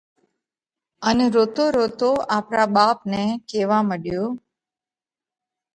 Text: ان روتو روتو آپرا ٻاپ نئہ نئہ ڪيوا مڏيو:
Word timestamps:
ان 1.07 1.17
روتو 1.35 1.65
روتو 1.77 2.11
آپرا 2.37 2.65
ٻاپ 2.75 2.97
نئہ 3.11 3.23
نئہ 3.27 3.39
ڪيوا 3.49 3.79
مڏيو: 3.89 4.23